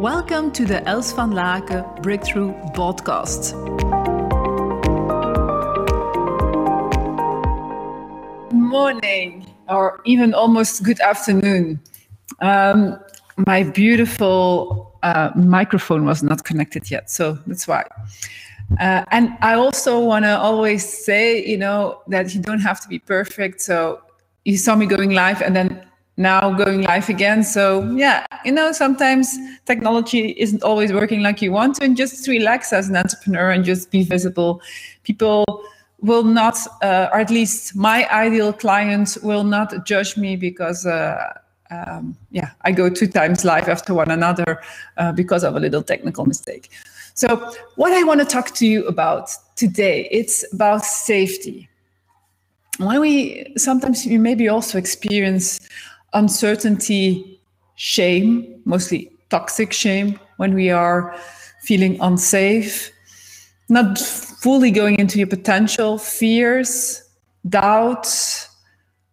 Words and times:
Welcome 0.00 0.50
to 0.52 0.66
the 0.66 0.86
Els 0.86 1.14
van 1.14 1.32
Laken 1.32 2.02
Breakthrough 2.02 2.52
Podcast. 2.74 3.54
Morning, 8.52 9.46
or 9.70 10.02
even 10.04 10.34
almost 10.34 10.82
good 10.82 11.00
afternoon. 11.00 11.80
Um, 12.40 13.00
my 13.46 13.62
beautiful 13.62 14.98
uh, 15.02 15.30
microphone 15.34 16.04
was 16.04 16.22
not 16.22 16.44
connected 16.44 16.90
yet, 16.90 17.10
so 17.10 17.38
that's 17.46 17.66
why. 17.66 17.84
Uh, 18.78 19.06
and 19.10 19.34
I 19.40 19.54
also 19.54 19.98
want 19.98 20.26
to 20.26 20.36
always 20.38 20.84
say, 20.86 21.42
you 21.42 21.56
know, 21.56 22.02
that 22.08 22.34
you 22.34 22.42
don't 22.42 22.60
have 22.60 22.82
to 22.82 22.88
be 22.88 22.98
perfect. 22.98 23.62
So 23.62 24.02
you 24.44 24.58
saw 24.58 24.76
me 24.76 24.84
going 24.84 25.12
live, 25.12 25.40
and 25.40 25.56
then 25.56 25.86
now 26.16 26.52
going 26.52 26.82
live 26.82 27.08
again. 27.08 27.42
So 27.42 27.82
yeah, 27.94 28.26
you 28.44 28.52
know, 28.52 28.72
sometimes 28.72 29.36
technology 29.66 30.30
isn't 30.38 30.62
always 30.62 30.92
working 30.92 31.22
like 31.22 31.42
you 31.42 31.52
want 31.52 31.76
to, 31.76 31.84
and 31.84 31.96
just 31.96 32.26
relax 32.28 32.72
as 32.72 32.88
an 32.88 32.96
entrepreneur 32.96 33.50
and 33.50 33.64
just 33.64 33.90
be 33.90 34.02
visible. 34.02 34.60
People 35.04 35.44
will 36.00 36.24
not, 36.24 36.58
uh, 36.82 37.08
or 37.12 37.20
at 37.20 37.30
least 37.30 37.76
my 37.76 38.08
ideal 38.10 38.52
clients 38.52 39.18
will 39.18 39.44
not 39.44 39.86
judge 39.86 40.16
me 40.16 40.36
because. 40.36 40.86
Uh, 40.86 41.32
um, 41.68 42.16
yeah, 42.30 42.50
I 42.62 42.70
go 42.70 42.88
two 42.88 43.08
times 43.08 43.44
live 43.44 43.68
after 43.68 43.92
one 43.92 44.08
another 44.08 44.62
uh, 44.98 45.10
because 45.10 45.42
of 45.42 45.56
a 45.56 45.58
little 45.58 45.82
technical 45.82 46.24
mistake. 46.24 46.70
So, 47.14 47.52
what 47.74 47.92
I 47.92 48.04
want 48.04 48.20
to 48.20 48.24
talk 48.24 48.52
to 48.56 48.66
you 48.68 48.86
about 48.86 49.30
today, 49.56 50.06
it's 50.12 50.44
about 50.52 50.84
safety. 50.84 51.68
When 52.78 53.00
we 53.00 53.52
sometimes 53.56 54.06
we 54.06 54.16
maybe 54.16 54.48
also 54.48 54.78
experience 54.78 55.58
uncertainty, 56.16 57.38
shame, 57.76 58.60
mostly 58.64 59.12
toxic 59.28 59.72
shame, 59.72 60.18
when 60.38 60.54
we 60.54 60.70
are 60.70 61.14
feeling 61.62 61.98
unsafe, 62.00 62.90
not 63.68 63.98
fully 63.98 64.70
going 64.70 64.98
into 64.98 65.18
your 65.18 65.26
potential, 65.26 65.98
fears, 65.98 67.02
doubts, 67.48 68.48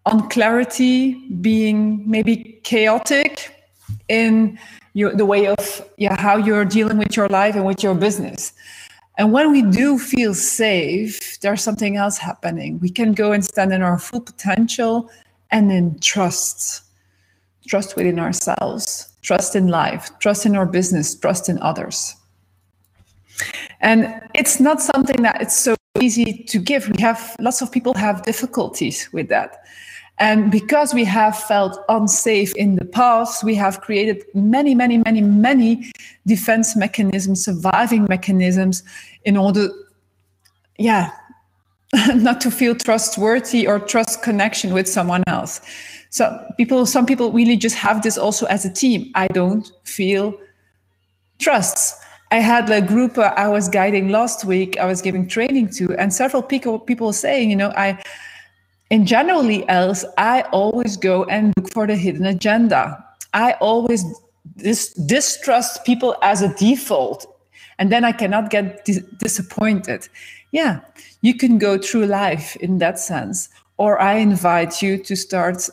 unclarity, 0.05 1.13
being 1.41 2.09
maybe 2.09 2.59
chaotic 2.63 3.53
in 4.07 4.57
your, 4.93 5.13
the 5.13 5.25
way 5.25 5.47
of 5.47 5.89
yeah, 5.97 6.19
how 6.19 6.37
you're 6.37 6.65
dealing 6.65 6.97
with 6.97 7.17
your 7.17 7.27
life 7.27 7.55
and 7.55 7.65
with 7.65 7.83
your 7.83 7.95
business. 7.95 8.53
And 9.17 9.31
when 9.31 9.51
we 9.51 9.61
do 9.61 9.99
feel 9.99 10.33
safe, 10.33 11.39
there's 11.41 11.61
something 11.61 11.97
else 11.97 12.17
happening. 12.17 12.79
We 12.79 12.89
can 12.89 13.13
go 13.13 13.31
and 13.31 13.43
stand 13.43 13.73
in 13.73 13.81
our 13.81 13.99
full 13.99 14.21
potential 14.21 15.09
and 15.51 15.71
in 15.71 15.99
trust 15.99 16.82
trust 17.67 17.95
within 17.95 18.19
ourselves, 18.19 19.13
trust 19.21 19.55
in 19.55 19.67
life, 19.67 20.09
trust 20.19 20.45
in 20.45 20.55
our 20.55 20.65
business, 20.65 21.15
trust 21.15 21.49
in 21.49 21.59
others. 21.59 22.15
And 23.81 24.21
it's 24.33 24.59
not 24.59 24.81
something 24.81 25.21
that 25.23 25.41
it's 25.41 25.57
so 25.57 25.75
easy 25.99 26.43
to 26.47 26.59
give. 26.59 26.89
We 26.89 27.01
have 27.01 27.35
lots 27.39 27.61
of 27.61 27.71
people 27.71 27.93
have 27.95 28.23
difficulties 28.23 29.09
with 29.11 29.29
that. 29.29 29.63
And 30.19 30.51
because 30.51 30.93
we 30.93 31.03
have 31.05 31.37
felt 31.37 31.79
unsafe 31.89 32.55
in 32.55 32.75
the 32.75 32.85
past, 32.85 33.43
we 33.43 33.55
have 33.55 33.81
created 33.81 34.23
many, 34.35 34.75
many, 34.75 34.99
many, 34.99 35.21
many 35.21 35.91
defense 36.27 36.75
mechanisms, 36.75 37.43
surviving 37.43 38.05
mechanisms 38.07 38.83
in 39.25 39.37
order, 39.37 39.69
yeah, 40.77 41.09
not 42.15 42.41
to 42.41 42.51
feel 42.51 42.75
trustworthy 42.75 43.67
or 43.67 43.79
trust 43.79 44.23
connection 44.23 44.73
with 44.73 44.87
someone 44.87 45.23
else. 45.27 45.61
So 46.09 46.45
people, 46.57 46.85
some 46.85 47.05
people 47.05 47.31
really 47.31 47.57
just 47.57 47.75
have 47.75 48.01
this 48.01 48.17
also 48.17 48.45
as 48.47 48.65
a 48.65 48.71
team. 48.71 49.11
I 49.15 49.27
don't 49.27 49.71
feel 49.83 50.37
trust. 51.39 51.99
I 52.31 52.37
had 52.37 52.69
a 52.69 52.81
group 52.81 53.17
uh, 53.17 53.33
I 53.37 53.47
was 53.47 53.69
guiding 53.69 54.09
last 54.09 54.43
week. 54.43 54.77
I 54.79 54.85
was 54.85 55.01
giving 55.01 55.27
training 55.27 55.69
to, 55.77 55.95
and 55.97 56.11
several 56.13 56.41
people 56.41 56.79
people 56.79 57.13
saying, 57.13 57.51
you 57.51 57.55
know, 57.55 57.71
I 57.77 58.01
in 58.89 59.05
generally 59.05 59.67
else 59.69 60.03
I 60.17 60.41
always 60.51 60.97
go 60.97 61.25
and 61.25 61.53
look 61.57 61.71
for 61.71 61.85
the 61.85 61.95
hidden 61.95 62.25
agenda. 62.25 63.03
I 63.33 63.53
always 63.53 64.03
dis- 64.57 64.93
distrust 64.93 65.85
people 65.85 66.15
as 66.21 66.41
a 66.41 66.53
default, 66.55 67.32
and 67.79 67.91
then 67.91 68.03
I 68.03 68.11
cannot 68.11 68.49
get 68.49 68.85
dis- 68.85 69.03
disappointed. 69.17 70.07
Yeah, 70.51 70.81
you 71.21 71.35
can 71.35 71.57
go 71.57 71.77
through 71.77 72.05
life 72.05 72.55
in 72.57 72.77
that 72.77 72.99
sense, 72.99 73.49
or 73.77 73.99
I 73.99 74.15
invite 74.15 74.81
you 74.81 74.97
to 74.97 75.15
start 75.15 75.69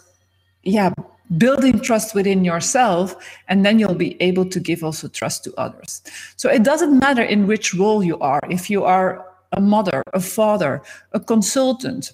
yeah 0.62 0.92
building 1.38 1.80
trust 1.80 2.14
within 2.14 2.44
yourself 2.44 3.14
and 3.48 3.64
then 3.64 3.78
you'll 3.78 3.94
be 3.94 4.20
able 4.20 4.44
to 4.44 4.58
give 4.58 4.82
also 4.82 5.08
trust 5.08 5.44
to 5.44 5.54
others 5.56 6.02
so 6.36 6.50
it 6.50 6.62
doesn't 6.62 6.98
matter 6.98 7.22
in 7.22 7.46
which 7.46 7.74
role 7.74 8.02
you 8.02 8.18
are 8.18 8.40
if 8.50 8.68
you 8.68 8.84
are 8.84 9.24
a 9.52 9.60
mother 9.60 10.02
a 10.12 10.20
father 10.20 10.82
a 11.12 11.20
consultant 11.20 12.12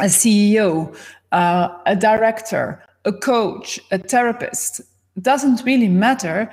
a 0.00 0.04
ceo 0.04 0.94
uh, 1.30 1.68
a 1.86 1.94
director 1.94 2.82
a 3.04 3.12
coach 3.12 3.78
a 3.92 3.98
therapist 3.98 4.80
it 5.16 5.22
doesn't 5.22 5.64
really 5.64 5.88
matter 5.88 6.50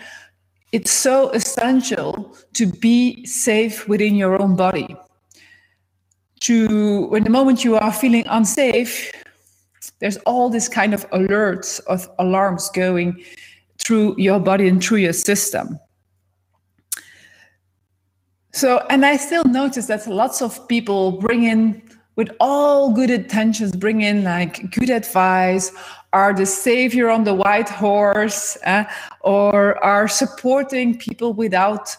it's 0.72 0.92
so 0.92 1.30
essential 1.32 2.36
to 2.54 2.68
be 2.68 3.26
safe 3.26 3.88
within 3.88 4.16
your 4.16 4.42
own 4.42 4.56
body. 4.56 4.96
To 6.42 7.08
when 7.08 7.24
the 7.24 7.30
moment 7.30 7.66
you 7.66 7.76
are 7.76 7.92
feeling 7.92 8.26
unsafe 8.28 9.12
there's 10.00 10.18
all 10.18 10.50
this 10.50 10.68
kind 10.68 10.94
of 10.94 11.10
alerts 11.12 11.80
of 11.82 12.10
alarms 12.20 12.70
going 12.70 13.24
through 13.78 14.16
your 14.18 14.40
body 14.40 14.68
and 14.68 14.84
through 14.84 14.98
your 14.98 15.14
system. 15.14 15.80
So, 18.52 18.86
and 18.90 19.06
I 19.06 19.18
still 19.18 19.44
notice 19.44 19.86
that 19.88 20.08
lots 20.08 20.42
of 20.42 20.68
people 20.68 21.14
bring 21.14 21.44
in, 21.44 21.82
with 22.16 22.30
all 22.40 22.92
good 22.92 23.10
intentions, 23.10 23.76
bring 23.76 24.02
in 24.02 24.24
like 24.24 24.72
good 24.72 24.90
advice, 24.90 25.72
are 26.12 26.34
the 26.34 26.46
savior 26.46 27.10
on 27.10 27.24
the 27.24 27.34
white 27.34 27.70
horse, 27.70 28.58
uh, 28.66 28.84
or 29.22 29.82
are 29.84 30.08
supporting 30.08 30.98
people 30.98 31.34
without 31.34 31.96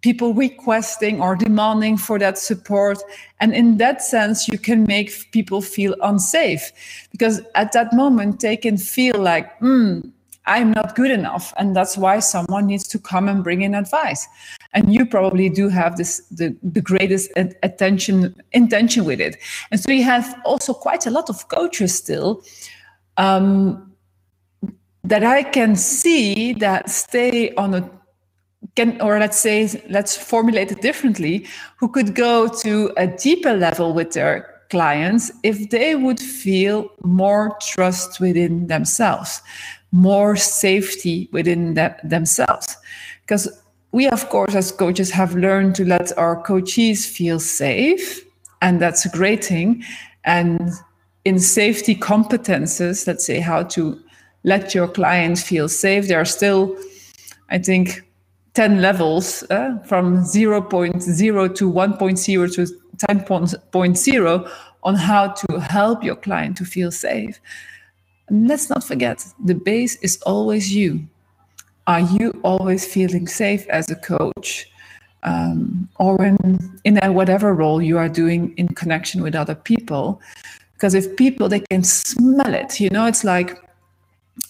people 0.00 0.32
requesting 0.34 1.20
or 1.20 1.34
demanding 1.34 1.96
for 1.96 2.18
that 2.18 2.38
support. 2.38 2.98
And 3.40 3.54
in 3.54 3.78
that 3.78 4.02
sense, 4.02 4.48
you 4.48 4.58
can 4.58 4.84
make 4.84 5.30
people 5.32 5.60
feel 5.60 5.94
unsafe 6.02 6.72
because 7.10 7.40
at 7.54 7.72
that 7.72 7.92
moment, 7.92 8.40
they 8.40 8.56
can 8.56 8.76
feel 8.76 9.18
like, 9.18 9.56
hmm, 9.58 10.00
I'm 10.46 10.72
not 10.72 10.94
good 10.94 11.10
enough. 11.10 11.52
And 11.58 11.76
that's 11.76 11.98
why 11.98 12.20
someone 12.20 12.66
needs 12.66 12.88
to 12.88 12.98
come 12.98 13.28
and 13.28 13.44
bring 13.44 13.62
in 13.62 13.74
advice. 13.74 14.26
And 14.72 14.94
you 14.94 15.04
probably 15.04 15.48
do 15.50 15.68
have 15.68 15.96
this 15.96 16.20
the, 16.30 16.56
the 16.62 16.80
greatest 16.80 17.30
attention 17.62 18.34
intention 18.52 19.04
with 19.04 19.20
it. 19.20 19.36
And 19.70 19.80
so 19.80 19.90
you 19.90 20.04
have 20.04 20.40
also 20.44 20.72
quite 20.72 21.06
a 21.06 21.10
lot 21.10 21.28
of 21.28 21.48
coaches 21.48 21.94
still. 21.94 22.42
Um, 23.18 23.87
that 25.08 25.24
I 25.24 25.42
can 25.42 25.76
see 25.76 26.52
that 26.54 26.90
stay 26.90 27.54
on 27.54 27.74
a 27.74 27.90
can 28.74 29.00
or 29.00 29.18
let's 29.18 29.38
say 29.38 29.82
let's 29.88 30.16
formulate 30.16 30.70
it 30.72 30.82
differently 30.82 31.46
who 31.78 31.88
could 31.88 32.14
go 32.14 32.48
to 32.62 32.92
a 32.96 33.06
deeper 33.06 33.54
level 33.54 33.94
with 33.94 34.12
their 34.12 34.54
clients 34.70 35.30
if 35.42 35.70
they 35.70 35.94
would 35.94 36.20
feel 36.20 36.90
more 37.02 37.56
trust 37.60 38.20
within 38.20 38.66
themselves 38.66 39.42
more 39.92 40.36
safety 40.36 41.28
within 41.32 41.74
themselves. 42.04 42.76
Because 43.22 43.48
we 43.92 44.08
of 44.08 44.28
course 44.28 44.54
as 44.54 44.72
coaches 44.72 45.10
have 45.10 45.34
learned 45.34 45.74
to 45.76 45.84
let 45.84 46.16
our 46.18 46.42
coachees 46.42 47.06
feel 47.06 47.40
safe 47.40 48.24
and 48.60 48.80
that's 48.80 49.06
a 49.06 49.08
great 49.08 49.44
thing. 49.44 49.82
And 50.24 50.70
in 51.24 51.38
safety 51.38 51.94
competences 51.94 53.06
let's 53.06 53.24
say 53.24 53.40
how 53.40 53.62
to 53.64 54.00
let 54.44 54.74
your 54.74 54.88
client 54.88 55.38
feel 55.38 55.68
safe 55.68 56.08
there 56.08 56.20
are 56.20 56.24
still 56.24 56.76
i 57.50 57.58
think 57.58 58.02
10 58.58 58.82
levels 58.82 59.44
uh, 59.50 59.78
from 59.86 60.24
0.0 60.24 61.54
to 61.54 61.72
1.0 61.72 62.54
to 62.54 62.66
10.0 63.06 64.50
on 64.82 64.94
how 64.96 65.28
to 65.28 65.60
help 65.60 66.02
your 66.02 66.16
client 66.16 66.56
to 66.56 66.64
feel 66.64 66.90
safe. 66.90 67.38
And 68.28 68.48
let's 68.48 68.68
not 68.68 68.82
forget 68.82 69.24
the 69.44 69.54
base 69.54 69.94
is 70.02 70.20
always 70.22 70.74
you. 70.74 71.06
Are 71.86 72.00
you 72.00 72.32
always 72.42 72.84
feeling 72.84 73.28
safe 73.28 73.64
as 73.68 73.90
a 73.90 73.94
coach? 73.94 74.68
Um, 75.22 75.88
or 76.00 76.24
in, 76.24 76.80
in 76.82 76.98
a 77.04 77.12
whatever 77.12 77.54
role 77.54 77.80
you 77.80 77.96
are 77.98 78.08
doing 78.08 78.54
in 78.56 78.68
connection 78.68 79.22
with 79.22 79.34
other 79.34 79.56
people 79.56 80.20
because 80.74 80.94
if 80.94 81.16
people 81.16 81.48
they 81.48 81.58
can 81.58 81.82
smell 81.82 82.54
it 82.54 82.78
you 82.78 82.88
know 82.90 83.04
it's 83.04 83.24
like 83.24 83.58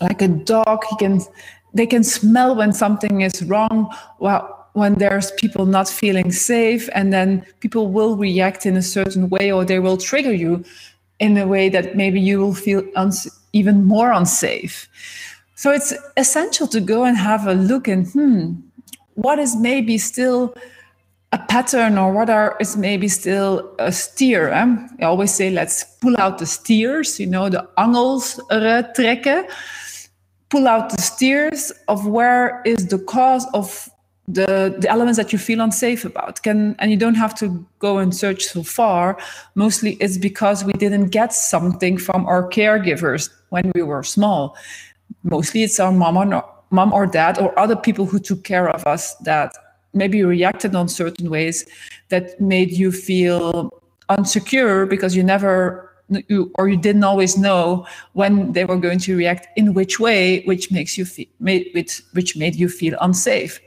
like 0.01 0.23
a 0.23 0.29
dog 0.29 0.85
he 0.91 0.97
can 0.97 1.21
they 1.75 1.87
can 1.87 2.03
smell 2.03 2.57
when 2.57 2.73
something 2.73 3.21
is 3.21 3.43
wrong 3.45 3.93
well 4.19 4.59
when 4.73 4.95
there's 4.95 5.33
people 5.33 5.67
not 5.67 5.89
feeling 5.89 6.31
safe 6.31 6.89
and 6.95 7.13
then 7.13 7.45
people 7.61 7.89
will 7.91 8.17
react 8.17 8.65
in 8.65 8.77
a 8.77 8.83
certain 8.83 9.29
way 9.29 9.51
or 9.51 9.65
they 9.65 9.81
will 9.81 9.97
trigger 9.97 10.33
you 10.33 10.65
in 11.19 11.37
a 11.37 11.47
way 11.47 11.69
that 11.69 11.97
maybe 11.97 12.21
you 12.21 12.39
will 12.39 12.55
feel 12.55 12.83
uns- 12.95 13.29
even 13.53 13.85
more 13.85 14.13
unsafe. 14.13 14.89
So 15.57 15.73
it's 15.73 15.93
essential 16.17 16.69
to 16.69 16.81
go 16.81 17.05
and 17.05 17.17
have 17.17 17.47
a 17.47 17.55
look 17.55 17.89
and 17.89 18.07
hmm, 18.07 18.55
what 19.15 19.41
is 19.41 19.57
maybe 19.57 19.99
still 19.99 20.55
a 21.33 21.39
pattern 21.39 21.99
or 21.99 22.13
what 22.13 22.31
are 22.31 22.57
is 22.59 22.77
maybe 22.77 23.09
still 23.09 23.75
a 23.79 23.93
steer. 23.93 24.49
Eh? 24.49 24.77
I 25.01 25.05
always 25.05 25.35
say 25.35 25.51
let's 25.51 25.85
pull 26.01 26.15
out 26.19 26.39
the 26.39 26.47
steers, 26.47 27.21
you 27.21 27.27
know, 27.27 27.49
the 27.49 27.69
angels 27.79 28.41
trekken. 28.51 29.49
Pull 30.49 30.67
out 30.67 30.89
the 30.89 31.03
steers 31.03 31.71
of 31.89 32.07
where 32.07 32.63
is 32.65 32.87
the 32.87 32.99
cause 32.99 33.47
of 33.53 33.91
the, 34.27 34.77
the 34.79 34.89
elements 34.89 35.17
that 35.19 35.33
you 35.33 35.39
feel 35.39 35.61
unsafe 35.61 36.05
about 36.05 36.43
can 36.43 36.77
and 36.79 36.91
you 36.91 36.97
don't 36.97 37.15
have 37.15 37.35
to 37.35 37.67
go 37.79 37.97
and 37.97 38.15
search 38.15 38.45
so 38.45 38.63
far 38.63 39.19
mostly 39.55 39.93
it's 40.01 40.19
because 40.19 40.65
we 40.65 40.73
didn't 40.75 41.09
get 41.09 41.33
something 41.33 41.97
from 41.97 42.27
our 42.27 42.47
caregivers 42.51 43.31
when 43.49 43.73
we 43.75 43.83
were 43.83 44.03
small 44.03 44.55
mostly 45.23 45.63
it's 45.63 45.81
our 45.81 45.93
mom 45.93 46.19
or 46.19 46.45
mom 46.71 46.93
or 46.93 47.07
dad 47.07 47.39
or 47.39 47.59
other 47.59 47.77
people 47.77 48.05
who 48.05 48.19
took 48.19 48.45
care 48.45 48.69
of 48.69 48.87
us 48.87 49.15
that 49.17 49.51
maybe 49.93 50.19
you 50.19 50.29
reacted 50.29 50.75
on 50.75 50.89
certain 50.89 51.31
ways 51.31 51.67
that 52.09 52.41
made 52.41 52.73
you 52.73 52.93
feel 52.93 53.71
unsecure 54.09 54.89
because 54.89 55.15
you 55.17 55.23
never 55.23 55.89
you, 56.29 56.51
or 56.55 56.69
you 56.69 56.77
didn't 56.77 57.05
always 57.05 57.37
know 57.37 57.87
when 58.15 58.53
they 58.53 58.65
were 58.65 58.77
going 58.79 58.99
to 58.99 59.17
react 59.17 59.49
in 59.57 59.75
which 59.75 60.01
way 60.01 60.43
which 60.45 60.71
makes 60.71 60.97
you 60.97 61.05
feel 61.05 61.27
made, 61.41 61.69
which, 61.75 62.03
which 62.13 62.37
made 62.37 62.55
you 62.55 62.69
feel 62.69 62.97
unsafe. 63.01 63.61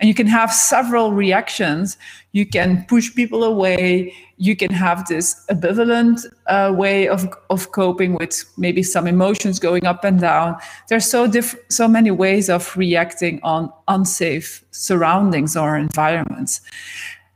And 0.00 0.08
you 0.08 0.14
can 0.14 0.26
have 0.26 0.52
several 0.52 1.12
reactions. 1.12 1.96
You 2.32 2.46
can 2.46 2.84
push 2.88 3.14
people 3.14 3.44
away 3.44 4.14
you 4.36 4.56
can 4.56 4.72
have 4.72 5.06
this 5.06 5.44
ambivalent 5.48 6.26
uh, 6.46 6.72
way 6.74 7.08
of, 7.08 7.26
of 7.50 7.72
coping 7.72 8.14
with 8.14 8.44
maybe 8.56 8.82
some 8.82 9.06
emotions 9.06 9.58
going 9.58 9.86
up 9.86 10.04
and 10.04 10.20
down. 10.20 10.56
There's 10.88 11.08
so 11.08 11.26
diff- 11.26 11.56
so 11.68 11.86
many 11.86 12.10
ways 12.10 12.50
of 12.50 12.76
reacting 12.76 13.40
on 13.42 13.72
unsafe 13.88 14.64
surroundings 14.70 15.56
or 15.56 15.76
environments. 15.76 16.60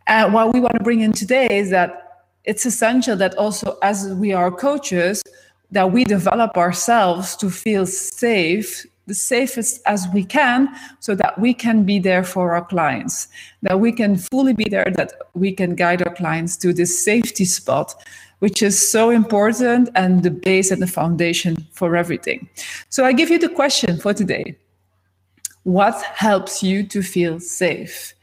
And 0.06 0.33
what 0.33 0.53
we 0.53 0.61
want 0.61 0.75
to 0.75 0.83
bring 0.83 1.00
in 1.00 1.12
today 1.12 1.49
is 1.50 1.71
that 1.71 2.25
it's 2.45 2.65
essential 2.65 3.15
that 3.17 3.37
also 3.37 3.79
as 3.83 4.09
we 4.15 4.33
are 4.33 4.50
coaches, 4.50 5.23
that 5.71 5.93
we 5.93 6.05
develop 6.05 6.56
ourselves 6.56 7.37
to 7.37 7.50
feel 7.50 7.87
safe 7.87 8.87
the 9.08 9.14
safest 9.14 9.81
as 9.87 10.06
we 10.12 10.22
can 10.22 10.69
so 11.00 11.14
that 11.14 11.38
we 11.40 11.52
can 11.55 11.82
be 11.82 11.99
there 11.99 12.22
for 12.22 12.55
our 12.55 12.64
clients, 12.64 13.28
that 13.62 13.81
we 13.81 13.90
can 13.90 14.16
fully 14.16 14.52
be 14.52 14.69
there, 14.69 14.93
that 14.94 15.12
we 15.34 15.50
can 15.50 15.75
guide 15.75 16.06
our 16.06 16.14
clients 16.14 16.56
to 16.58 16.72
this 16.72 17.02
safety 17.05 17.46
spot, 17.46 17.94
which 18.38 18.62
is 18.62 18.90
so 18.90 19.10
important 19.10 19.88
and 19.94 20.22
the 20.22 20.31
base 20.31 20.70
and 20.70 20.81
the 20.81 20.87
foundation 20.87 21.56
for 21.72 21.96
everything. 21.96 22.49
So 22.90 23.05
I 23.05 23.12
give 23.12 23.31
you 23.31 23.38
the 23.38 23.49
question 23.49 23.99
for 23.99 24.14
today 24.14 24.56
What 25.64 26.00
helps 26.02 26.62
you 26.62 26.84
to 26.84 27.02
feel 27.02 27.40
safe? 27.40 28.14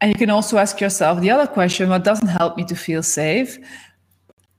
And 0.00 0.12
you 0.12 0.18
can 0.18 0.30
also 0.30 0.58
ask 0.58 0.80
yourself 0.80 1.20
the 1.20 1.30
other 1.30 1.46
question 1.46 1.88
what 1.88 2.04
doesn't 2.04 2.28
help 2.28 2.56
me 2.56 2.64
to 2.64 2.76
feel 2.76 3.02
safe? 3.02 3.58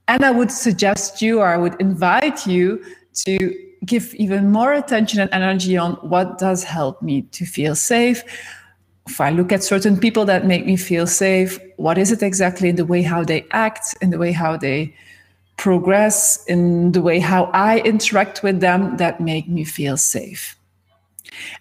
And 0.08 0.24
I 0.24 0.30
would 0.30 0.50
suggest 0.50 1.22
you 1.22 1.40
or 1.40 1.46
I 1.46 1.56
would 1.56 1.80
invite 1.80 2.46
you 2.46 2.84
to 3.26 3.38
give 3.84 4.14
even 4.14 4.50
more 4.50 4.72
attention 4.72 5.20
and 5.20 5.30
energy 5.32 5.76
on 5.76 5.94
what 5.96 6.38
does 6.38 6.64
help 6.64 7.00
me 7.02 7.22
to 7.22 7.44
feel 7.44 7.74
safe. 7.74 8.22
If 9.06 9.20
I 9.20 9.30
look 9.30 9.52
at 9.52 9.62
certain 9.62 9.98
people 9.98 10.24
that 10.24 10.46
make 10.46 10.64
me 10.64 10.76
feel 10.76 11.06
safe, 11.06 11.58
what 11.76 11.98
is 11.98 12.10
it 12.10 12.22
exactly 12.22 12.68
in 12.68 12.76
the 12.76 12.86
way 12.86 13.02
how 13.02 13.22
they 13.22 13.46
act, 13.50 13.94
in 14.00 14.10
the 14.10 14.18
way 14.18 14.32
how 14.32 14.56
they 14.56 14.94
progress, 15.56 16.44
in 16.46 16.92
the 16.92 17.02
way 17.02 17.18
how 17.18 17.44
I 17.52 17.80
interact 17.80 18.42
with 18.42 18.60
them 18.60 18.96
that 18.96 19.20
make 19.20 19.48
me 19.48 19.64
feel 19.64 19.96
safe? 19.96 20.56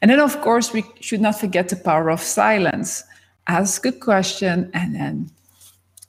And 0.01 0.09
then, 0.09 0.19
of 0.19 0.39
course, 0.41 0.71
we 0.71 0.83
should 1.01 1.21
not 1.21 1.39
forget 1.39 1.69
the 1.69 1.75
power 1.75 2.09
of 2.09 2.21
silence. 2.21 3.03
Ask 3.47 3.85
a 3.85 3.91
question 3.91 4.69
and 4.73 4.95
then 4.95 5.29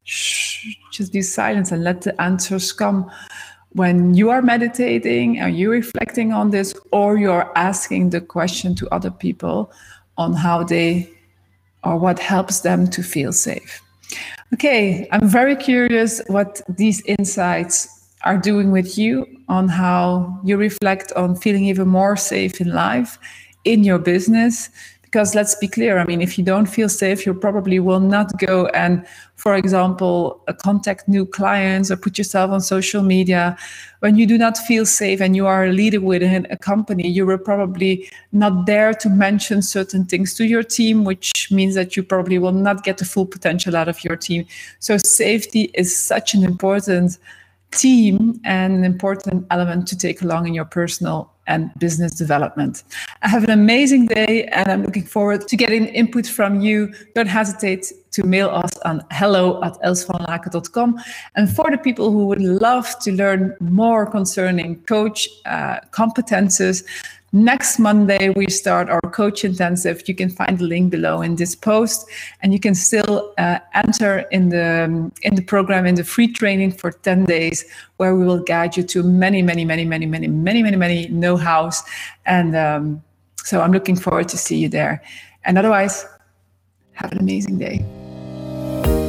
shh, 0.05 0.77
just 0.93 1.13
be 1.13 1.23
silent 1.23 1.73
and 1.73 1.83
let 1.83 2.03
the 2.03 2.21
answers 2.21 2.73
come 2.73 3.11
when 3.75 4.15
you 4.15 4.31
are 4.31 4.41
meditating 4.41 5.39
and 5.39 5.59
you're 5.59 5.71
reflecting 5.71 6.33
on 6.33 6.51
this, 6.51 6.75
or 6.93 7.17
you're 7.17 7.53
asking 7.57 8.11
the 8.11 8.21
question 8.21 8.75
to 8.77 8.89
other 8.89 9.11
people 9.11 9.71
on 10.17 10.33
how 10.33 10.63
they 10.65 11.11
or 11.83 11.99
what 11.99 12.19
helps 12.19 12.61
them 12.61 12.89
to 12.89 13.03
feel 13.03 13.33
safe. 13.33 13.83
Okay, 14.53 15.09
I'm 15.11 15.29
very 15.29 15.57
curious 15.57 16.23
what 16.29 16.63
these 16.69 17.03
insights 17.03 17.89
are 18.23 18.39
doing 18.39 18.71
with 18.71 18.97
you 18.97 19.27
on 19.49 19.69
how 19.69 20.41
you 20.45 20.57
reflect 20.57 21.13
on 21.13 21.37
feeling 21.37 21.67
even 21.67 21.89
more 21.89 22.17
safe 22.17 22.61
in 22.61 22.73
life, 22.73 23.19
in 23.65 23.85
your 23.85 23.99
business, 23.99 24.71
because 25.15 25.33
let's 25.37 25.55
be 25.55 25.69
clear 25.69 25.99
i 25.99 26.05
mean 26.07 26.21
if 26.21 26.37
you 26.37 26.45
don't 26.45 26.67
feel 26.67 26.89
safe 26.89 27.25
you 27.25 27.33
probably 27.33 27.79
will 27.79 28.01
not 28.01 28.37
go 28.39 28.67
and 28.75 29.07
for 29.37 29.55
example 29.55 30.43
uh, 30.49 30.53
contact 30.53 31.07
new 31.07 31.25
clients 31.25 31.89
or 31.91 31.97
put 31.97 32.19
yourself 32.19 32.51
on 32.51 32.61
social 32.61 33.03
media. 33.03 33.57
When 34.01 34.17
you 34.17 34.27
do 34.27 34.39
not 34.39 34.59
feel 34.59 34.87
safe 34.87 35.21
and 35.21 35.37
you 35.37 35.47
are 35.47 35.67
a 35.67 35.73
leader 35.73 36.01
within 36.01 36.47
a 36.51 36.57
company 36.57 37.09
you 37.09 37.27
will 37.27 37.39
probably 37.39 38.09
not 38.33 38.67
dare 38.67 38.95
to 38.95 39.09
mention 39.09 39.63
certain 39.63 40.05
things 40.05 40.35
to 40.35 40.45
your 40.45 40.63
team 40.63 41.05
which 41.05 41.51
means 41.51 41.75
that 41.75 41.97
you 41.97 42.03
probably 42.03 42.39
will 42.39 42.53
not 42.53 42.85
get 42.85 42.99
the 42.99 43.05
full 43.05 43.27
potential 43.27 43.77
out 43.77 43.89
of 43.89 44.03
your 44.03 44.17
team. 44.17 44.47
So 44.79 44.97
safety 44.97 45.71
is 45.75 45.95
such 45.95 46.35
an 46.35 46.43
important 46.45 47.19
team 47.71 48.41
and 48.45 48.75
an 48.75 48.85
important 48.85 49.47
element 49.51 49.89
to 49.89 49.99
take 49.99 50.23
along 50.23 50.47
in 50.47 50.55
your 50.55 50.65
personal 50.65 51.34
and 51.47 51.71
business 51.79 52.15
development. 52.15 52.85
I 53.23 53.29
have 53.29 53.45
an 53.45 53.51
amazing 53.51 54.07
day 54.07 54.45
and 54.47 54.71
I'm 54.71 54.83
looking 54.83 55.05
forward 55.05 55.47
to 55.49 55.57
getting 55.57 55.87
input 55.87 56.27
from 56.27 56.61
you. 56.61 56.93
Don't 57.15 57.27
hesitate 57.27 57.93
to 58.15 58.23
mail 58.25 58.49
us 58.49 58.77
on 58.85 59.05
hello 59.11 59.63
at 59.63 59.75
elsvanlaken.com. 59.83 61.01
And 61.35 61.55
for 61.55 61.71
the 61.71 61.79
people 61.79 62.11
who 62.11 62.27
would 62.27 62.43
love 62.43 62.99
to 63.01 63.13
learn 63.13 63.57
more 63.61 64.07
concerning 64.07 64.81
coach 64.83 65.29
uh, 65.45 65.81
competences, 65.91 66.85
Next 67.35 67.81
Monday, 67.81 68.29
we 68.29 68.47
start 68.47 68.89
our 68.89 69.01
coach 69.11 69.45
intensive. 69.45 70.09
You 70.09 70.15
can 70.15 70.31
find 70.31 70.57
the 70.57 70.67
link 70.67 70.93
below 70.93 71.21
in 71.21 71.35
this 71.35 71.57
post, 71.57 72.09
and 72.41 72.53
you 72.53 72.61
can 72.61 72.77
still 72.77 73.35
uh, 73.39 73.59
enter 73.75 74.19
in 74.31 74.51
the 74.51 75.11
in 75.23 75.35
the 75.35 75.43
program 75.43 75.85
in 75.85 75.97
the 75.97 76.05
free 76.05 76.29
training 76.29 76.71
for 76.71 76.93
10 76.93 77.25
days, 77.25 77.65
where 77.97 78.15
we 78.15 78.25
will 78.25 78.39
guide 78.39 78.77
you 78.77 78.85
to 78.85 79.03
many, 79.03 79.43
many, 79.43 79.65
many, 79.65 79.85
many, 79.85 80.07
many, 80.07 80.29
many, 80.29 80.63
many, 80.63 80.77
many 80.77 81.09
know-hows. 81.09 81.83
And 82.25 82.55
um, 82.55 83.03
so 83.43 83.63
I'm 83.63 83.73
looking 83.73 83.97
forward 83.97 84.29
to 84.29 84.39
see 84.39 84.59
you 84.59 84.69
there. 84.69 85.03
And 85.45 85.59
otherwise, 85.59 86.07
have 86.93 87.11
an 87.11 87.19
amazing 87.19 87.59
day. 87.59 87.85